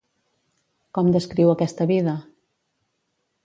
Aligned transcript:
Com 0.99 1.11
descriu 1.17 1.51
aquesta 1.53 1.89
vida? 1.95 2.19